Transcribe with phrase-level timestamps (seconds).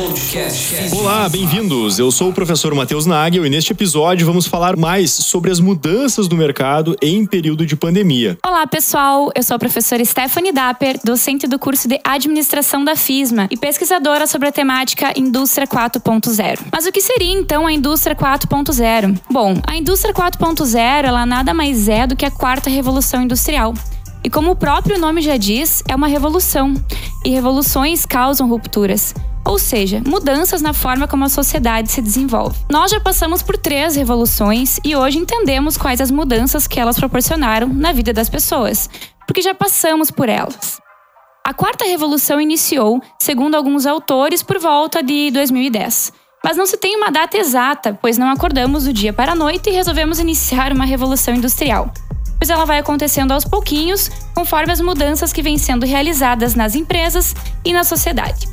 [0.00, 0.96] Podcast.
[0.96, 1.98] Olá, bem-vindos.
[1.98, 6.26] Eu sou o professor Matheus Nagel e neste episódio vamos falar mais sobre as mudanças
[6.26, 8.38] do mercado em período de pandemia.
[8.42, 9.30] Olá, pessoal.
[9.34, 14.26] Eu sou a professora Stephanie Dapper, docente do curso de Administração da FISMA e pesquisadora
[14.26, 16.60] sobre a temática Indústria 4.0.
[16.72, 19.20] Mas o que seria então a Indústria 4.0?
[19.30, 23.74] Bom, a Indústria 4.0 ela nada mais é do que a quarta revolução industrial.
[24.24, 26.72] E como o próprio nome já diz, é uma revolução.
[27.22, 29.14] E revoluções causam rupturas.
[29.44, 32.58] Ou seja, mudanças na forma como a sociedade se desenvolve.
[32.70, 37.68] Nós já passamos por três revoluções e hoje entendemos quais as mudanças que elas proporcionaram
[37.68, 38.88] na vida das pessoas,
[39.26, 40.80] porque já passamos por elas.
[41.44, 46.12] A quarta revolução iniciou, segundo alguns autores, por volta de 2010.
[46.44, 49.68] Mas não se tem uma data exata, pois não acordamos do dia para a noite
[49.68, 51.92] e resolvemos iniciar uma revolução industrial
[52.40, 57.34] pois ela vai acontecendo aos pouquinhos, conforme as mudanças que vêm sendo realizadas nas empresas
[57.62, 58.48] e na sociedade.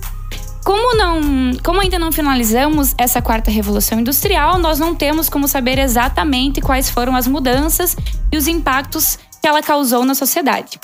[0.67, 1.21] Como, não,
[1.63, 6.89] como ainda não finalizamos essa quarta revolução industrial, nós não temos como saber exatamente quais
[6.89, 7.95] foram as mudanças
[8.29, 10.77] e os impactos que ela causou na sociedade.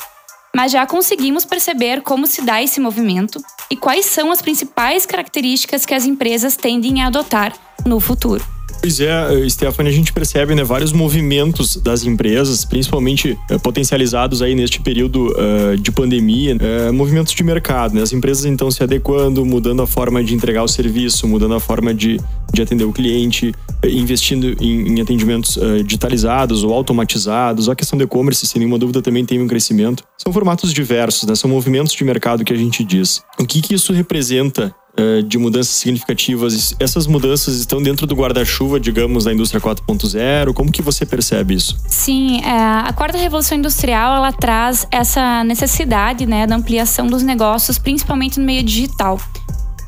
[0.56, 5.86] Mas já conseguimos perceber como se dá esse movimento e quais são as principais características
[5.86, 7.52] que as empresas tendem a adotar
[7.86, 8.53] no futuro.
[8.84, 14.54] Pois é, Stephanie, a gente percebe né, vários movimentos das empresas, principalmente uh, potencializados aí
[14.54, 18.02] neste período uh, de pandemia, uh, movimentos de mercado, né?
[18.02, 21.94] As empresas então se adequando, mudando a forma de entregar o serviço, mudando a forma
[21.94, 22.20] de,
[22.52, 23.54] de atender o cliente,
[23.86, 27.70] investindo em, em atendimentos digitalizados ou automatizados.
[27.70, 30.04] A questão do e-commerce, sem nenhuma dúvida, também tem um crescimento.
[30.18, 31.36] São formatos diversos, né?
[31.36, 33.24] São movimentos de mercado que a gente diz.
[33.40, 34.83] O que, que isso representa eh,
[35.28, 36.76] de mudanças significativas.
[36.80, 40.54] Essas mudanças estão dentro do guarda-chuva, digamos, da indústria 4.0?
[40.54, 41.78] Como que você percebe isso?
[41.88, 47.78] Sim, é, a quarta revolução industrial ela traz essa necessidade né, da ampliação dos negócios,
[47.78, 49.20] principalmente no meio digital.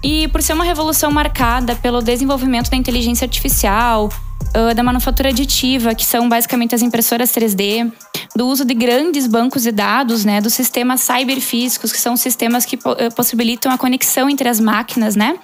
[0.04, 4.10] E por ser uma revolução marcada pelo desenvolvimento da inteligência artificial,
[4.76, 7.92] da manufatura aditiva, que são basicamente as impressoras 3D,
[8.36, 12.78] do uso de grandes bancos de dados, né, dos sistemas cyberfísicos, que são sistemas que
[13.16, 15.38] possibilitam a conexão entre as máquinas, né?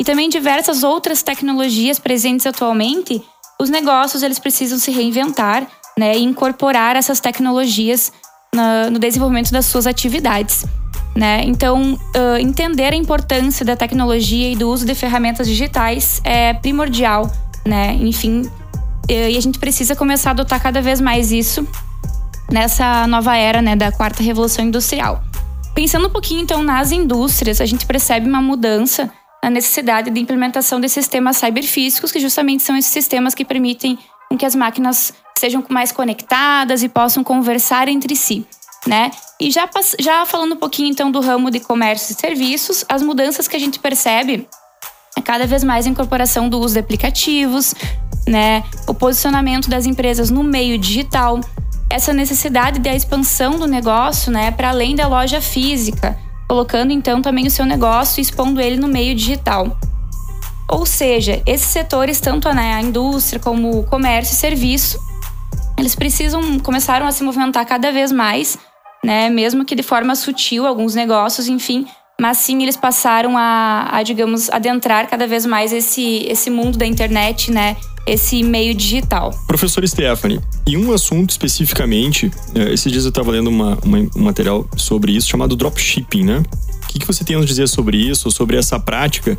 [0.00, 3.20] E também diversas outras tecnologias presentes atualmente,
[3.60, 5.66] os negócios eles precisam se reinventar,
[5.98, 8.12] né, e incorporar essas tecnologias
[8.90, 10.64] no desenvolvimento das suas atividades.
[11.16, 11.42] Né?
[11.44, 17.28] Então, uh, entender a importância da tecnologia e do uso de ferramentas digitais é primordial
[17.68, 17.94] né?
[18.00, 18.50] Enfim,
[19.08, 21.66] e a gente precisa começar a adotar cada vez mais isso
[22.50, 25.22] nessa nova era, né, da quarta revolução industrial.
[25.74, 29.10] Pensando um pouquinho então nas indústrias, a gente percebe uma mudança
[29.42, 33.98] na necessidade de implementação de sistemas cyberfísicos, que justamente são esses sistemas que permitem
[34.36, 38.46] que as máquinas sejam mais conectadas e possam conversar entre si.
[38.86, 39.10] Né?
[39.40, 43.48] E já, já falando um pouquinho então do ramo de comércio e serviços, as mudanças
[43.48, 44.48] que a gente percebe
[45.16, 47.74] é cada vez mais a incorporação do uso de aplicativos,
[48.26, 51.40] né, o posicionamento das empresas no meio digital,
[51.90, 56.18] essa necessidade da expansão do negócio, né, para além da loja física,
[56.48, 59.76] colocando então também o seu negócio e expondo ele no meio digital.
[60.70, 64.98] Ou seja, esses setores, tanto né, a indústria como o comércio e serviço,
[65.78, 68.58] eles precisam começaram a se movimentar cada vez mais,
[69.02, 71.86] né, mesmo que de forma sutil, alguns negócios, enfim,
[72.20, 76.84] mas sim eles passaram a, a, digamos, adentrar cada vez mais esse, esse mundo da
[76.84, 77.76] internet, né?
[78.08, 79.38] Esse meio digital.
[79.46, 84.22] Professor Stephanie, e um assunto especificamente, é, esses dias eu estava lendo uma, uma, um
[84.22, 86.42] material sobre isso chamado dropshipping, né?
[86.84, 89.36] O que, que você tem a nos dizer sobre isso, sobre essa prática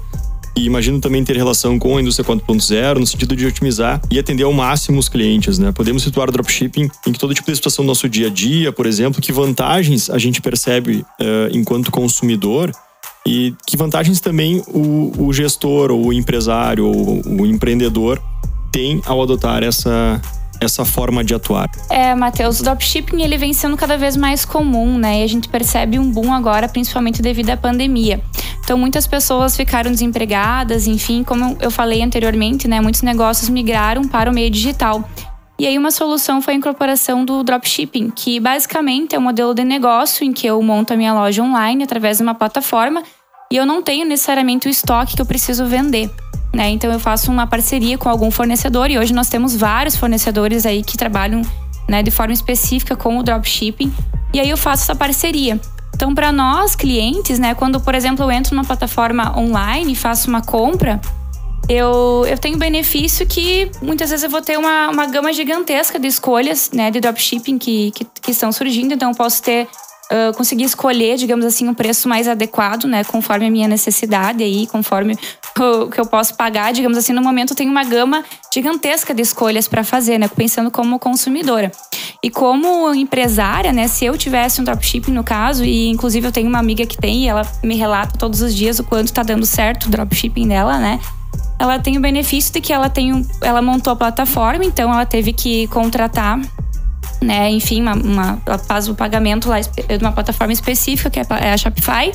[0.56, 4.44] e imagino também ter relação com a indústria 4.0 no sentido de otimizar e atender
[4.44, 5.72] ao máximo os clientes, né?
[5.72, 8.86] Podemos situar o dropshipping em todo tipo de situação do nosso dia a dia, por
[8.86, 12.72] exemplo, que vantagens a gente percebe uh, enquanto consumidor
[13.26, 18.22] e que vantagens também o, o gestor ou o empresário ou o empreendedor
[18.72, 20.22] tem ao adotar essa
[20.62, 21.70] essa forma de atuar?
[21.90, 25.22] É, Matheus, o dropshipping ele vem sendo cada vez mais comum, né?
[25.22, 28.22] E a gente percebe um boom agora, principalmente devido à pandemia.
[28.62, 32.82] Então, muitas pessoas ficaram desempregadas, enfim, como eu falei anteriormente, né?
[32.82, 35.08] Muitos negócios migraram para o meio digital.
[35.58, 39.64] E aí, uma solução foi a incorporação do dropshipping, que basicamente é um modelo de
[39.64, 43.02] negócio em que eu monto a minha loja online através de uma plataforma
[43.52, 46.10] e eu não tenho necessariamente o estoque que eu preciso vender.
[46.54, 46.72] Né?
[46.72, 50.84] Então eu faço uma parceria com algum fornecedor e hoje nós temos vários fornecedores aí
[50.84, 51.44] que trabalham
[51.88, 53.94] né, de forma específica com o dropshipping
[54.34, 55.60] e aí eu faço essa parceria.
[55.94, 60.28] Então para nós clientes, né, quando por exemplo eu entro numa plataforma online e faço
[60.28, 61.00] uma compra,
[61.70, 66.08] eu, eu tenho benefício que muitas vezes eu vou ter uma, uma gama gigantesca de
[66.08, 68.96] escolhas né, de dropshipping que, que, que estão surgindo.
[68.96, 69.68] Então eu posso ter
[70.12, 74.68] uh, conseguir escolher, digamos assim, um preço mais adequado, né, conforme a minha necessidade aí,
[74.68, 75.18] conforme
[75.58, 78.24] o que eu posso pagar, digamos assim, no momento tenho uma gama
[78.54, 81.72] gigantesca de escolhas para fazer, né, pensando como consumidora.
[82.22, 86.50] E como empresária, né, se eu tivesse um dropshipping no caso, e inclusive eu tenho
[86.50, 89.46] uma amiga que tem, e ela me relata todos os dias o quanto tá dando
[89.46, 91.00] certo o dropshipping dela, né?
[91.58, 95.06] Ela tem o benefício de que ela tem um, ela montou a plataforma, então ela
[95.06, 96.40] teve que contratar
[97.22, 97.50] né?
[97.52, 99.72] Enfim, uma, uma, ela faz o pagamento lá de
[100.02, 102.12] uma plataforma específica, que é, é a Shopify.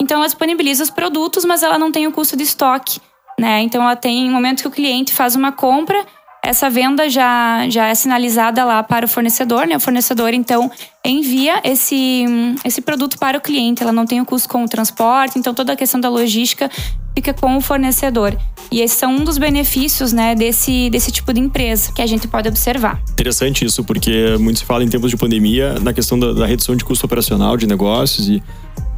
[0.00, 3.00] Então ela disponibiliza os produtos, mas ela não tem o custo de estoque,
[3.38, 3.62] né?
[3.62, 6.04] Então ela tem, no momento que o cliente faz uma compra,
[6.44, 9.76] essa venda já, já é sinalizada lá para o fornecedor, né?
[9.76, 10.70] O fornecedor, então,
[11.02, 12.26] envia esse,
[12.62, 13.82] esse produto para o cliente.
[13.82, 16.70] Ela não tem o custo com o transporte, então toda a questão da logística
[17.14, 18.36] fica com o fornecedor.
[18.70, 22.26] E esses são um dos benefícios né, desse, desse tipo de empresa que a gente
[22.26, 23.00] pode observar.
[23.10, 26.74] Interessante isso, porque muito se fala em tempos de pandemia na questão da, da redução
[26.74, 28.42] de custo operacional de negócios e,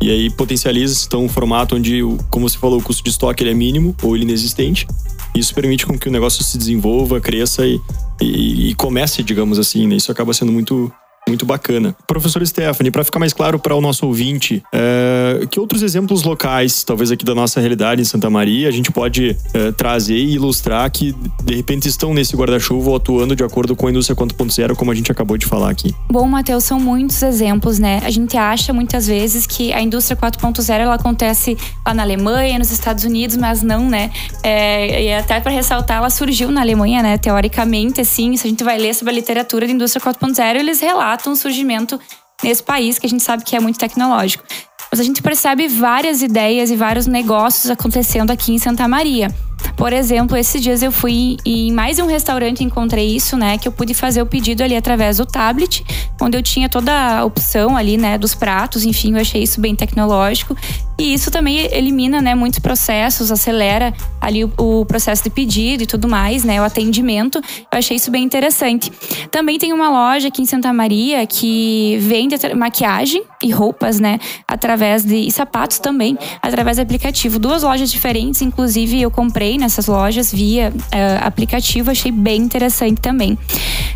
[0.00, 3.50] e aí potencializa então um formato onde, como você falou, o custo de estoque ele
[3.50, 4.86] é mínimo ou ele inexistente.
[5.34, 7.78] Isso permite com que o negócio se desenvolva, cresça e,
[8.20, 9.86] e, e comece, digamos assim.
[9.86, 9.96] Né?
[9.96, 10.90] Isso acaba sendo muito,
[11.28, 11.94] muito bacana.
[12.06, 16.84] Professor Stephanie, para ficar mais claro para o nosso ouvinte, é, que outros exemplos locais,
[16.84, 20.88] talvez aqui da nossa realidade em Santa Maria, a gente pode é, trazer e ilustrar
[20.90, 24.94] que de repente estão nesse guarda-chuva atuando de acordo com a indústria 4.0, como a
[24.94, 25.92] gente acabou de falar aqui?
[26.08, 28.00] Bom, Matheus, são muitos exemplos, né?
[28.04, 32.70] A gente acha muitas vezes que a indústria 4.0 ela acontece lá na Alemanha, nos
[32.70, 34.12] Estados Unidos, mas não, né?
[34.44, 37.18] É, e até para ressaltar, ela surgiu na Alemanha, né?
[37.18, 41.15] Teoricamente, assim, se a gente vai ler sobre a literatura da indústria 4.0, eles relatam
[41.28, 41.98] um surgimento
[42.42, 44.44] nesse país que a gente sabe que é muito tecnológico.
[44.90, 49.28] Mas a gente percebe várias ideias e vários negócios acontecendo aqui em Santa Maria.
[49.76, 53.58] Por exemplo, esses dias eu fui em mais um restaurante encontrei isso, né?
[53.58, 55.84] Que eu pude fazer o pedido ali através do tablet,
[56.20, 58.16] onde eu tinha toda a opção ali, né?
[58.16, 60.56] Dos pratos, enfim, eu achei isso bem tecnológico.
[60.98, 62.34] E isso também elimina, né?
[62.34, 66.60] Muitos processos, acelera ali o, o processo de pedido e tudo mais, né?
[66.60, 67.38] O atendimento.
[67.70, 68.90] Eu achei isso bem interessante.
[69.30, 74.18] Também tem uma loja aqui em Santa Maria que vende maquiagem e roupas, né?
[74.48, 75.16] Através de.
[75.16, 77.38] e sapatos também, através do aplicativo.
[77.38, 83.38] Duas lojas diferentes, inclusive eu comprei nessas lojas via uh, aplicativo, achei bem interessante também.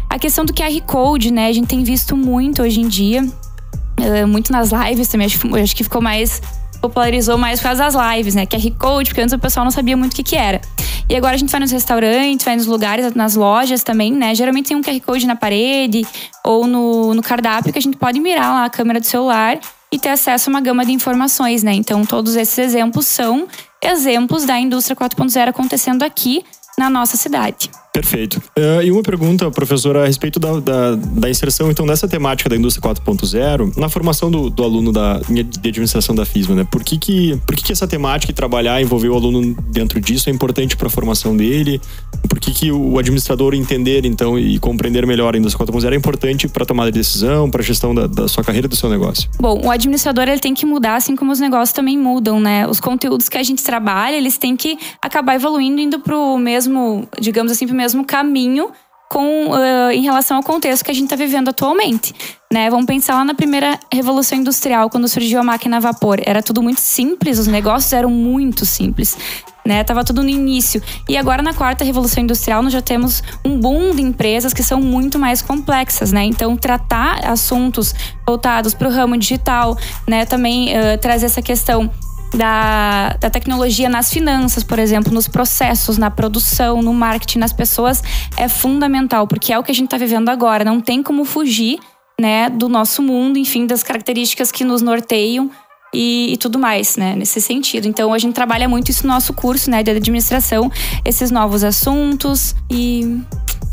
[0.08, 1.47] A questão do QR Code, né?
[1.47, 5.75] A gente tem visto muito hoje em dia, uh, muito nas lives também, acho, acho
[5.75, 6.43] que ficou mais
[6.81, 8.47] popularizou mais por causa das lives, né?
[8.47, 10.61] QR Code, porque antes o pessoal não sabia muito o que, que era.
[11.09, 14.35] E agora a gente vai nos restaurantes, vai nos lugares, nas lojas também, né?
[14.35, 16.06] Geralmente tem um QR Code na parede
[16.44, 19.59] ou no, no cardápio que a gente pode mirar lá a câmera do celular
[19.93, 21.73] e ter acesso a uma gama de informações, né?
[21.75, 23.49] Então, todos esses exemplos são
[23.83, 26.44] exemplos da indústria 4.0 acontecendo aqui
[26.79, 27.71] na nossa cidade.
[27.92, 28.40] Perfeito.
[28.56, 32.56] Uh, e uma pergunta, professora, a respeito da, da, da, inserção, então, dessa temática da
[32.56, 36.69] indústria 4.0 na formação do, do, aluno da, de administração da FISMA, né?
[36.70, 40.31] Por que que, por que que essa temática e trabalhar, envolver o aluno dentro disso
[40.31, 41.81] é importante para a formação dele?
[42.28, 46.46] Por que que o administrador entender, então, e compreender melhor a indústria 4.0 é importante
[46.46, 49.28] para tomada de decisão, para a gestão da, da sua carreira, do seu negócio?
[49.40, 52.69] Bom, o administrador, ele tem que mudar, assim como os negócios também mudam, né?
[52.69, 57.08] Os conteúdos que a gente trabalha, eles têm que acabar evoluindo, indo para o mesmo,
[57.20, 58.71] digamos assim, pro mesmo caminho
[59.11, 62.15] com, uh, em relação ao contexto que a gente está vivendo atualmente.
[62.53, 62.71] Né?
[62.71, 66.21] Vamos pensar lá na primeira revolução industrial, quando surgiu a máquina a vapor.
[66.25, 69.19] Era tudo muito simples, os negócios eram muito simples.
[69.67, 69.82] Né?
[69.82, 70.81] Tava tudo no início.
[71.09, 74.81] E agora na quarta revolução industrial nós já temos um boom de empresas que são
[74.81, 76.25] muito mais complexas, né?
[76.25, 77.95] Então tratar assuntos
[78.26, 79.76] voltados para o ramo digital,
[80.09, 80.25] né?
[80.25, 81.90] Também uh, trazer essa questão
[82.34, 88.02] da, da tecnologia nas finanças, por exemplo, nos processos, na produção, no marketing, nas pessoas,
[88.37, 90.64] é fundamental, porque é o que a gente está vivendo agora.
[90.64, 91.78] Não tem como fugir
[92.20, 95.50] né, do nosso mundo, enfim, das características que nos norteiam
[95.92, 97.87] e, e, tudo mais, né, nesse sentido.
[97.87, 100.70] Então a gente trabalha muito isso no nosso curso, né, de administração,
[101.04, 103.20] esses novos assuntos e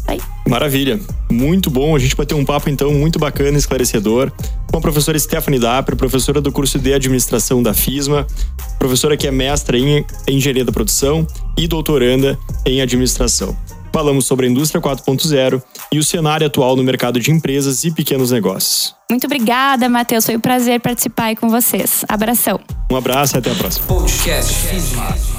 [0.08, 0.20] aí.
[0.48, 1.96] Maravilha, muito bom.
[1.96, 4.32] A gente vai ter um papo então muito bacana, esclarecedor,
[4.72, 8.26] com a professora Stephanie Dapper, professora do curso de administração da FISMA,
[8.80, 13.56] professora que é mestra em engenharia da produção e doutoranda em administração.
[13.98, 15.60] Falamos sobre a indústria 4.0
[15.92, 18.94] e o cenário atual no mercado de empresas e pequenos negócios.
[19.10, 20.24] Muito obrigada, Matheus.
[20.24, 22.06] Foi um prazer participar aí com vocês.
[22.08, 22.60] Abração.
[22.92, 23.88] Um abraço e até a próxima.
[23.88, 25.37] Podcast FISMA.